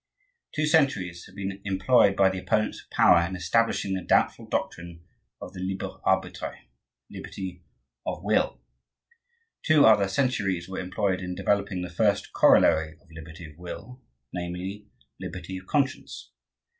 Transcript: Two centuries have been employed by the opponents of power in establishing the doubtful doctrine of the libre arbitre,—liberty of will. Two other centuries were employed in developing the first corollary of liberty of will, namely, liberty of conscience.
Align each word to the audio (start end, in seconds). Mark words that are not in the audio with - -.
Two 0.55 0.65
centuries 0.65 1.27
have 1.27 1.35
been 1.35 1.61
employed 1.63 2.15
by 2.15 2.27
the 2.31 2.39
opponents 2.39 2.81
of 2.81 2.89
power 2.89 3.23
in 3.23 3.35
establishing 3.35 3.93
the 3.93 4.01
doubtful 4.01 4.47
doctrine 4.47 5.05
of 5.39 5.53
the 5.53 5.59
libre 5.61 5.99
arbitre,—liberty 6.03 7.63
of 8.03 8.23
will. 8.23 8.59
Two 9.63 9.85
other 9.85 10.07
centuries 10.07 10.67
were 10.67 10.79
employed 10.79 11.21
in 11.21 11.35
developing 11.35 11.83
the 11.83 11.87
first 11.91 12.33
corollary 12.33 12.93
of 12.99 13.11
liberty 13.11 13.45
of 13.45 13.59
will, 13.59 14.01
namely, 14.33 14.87
liberty 15.19 15.55
of 15.59 15.67
conscience. 15.67 16.31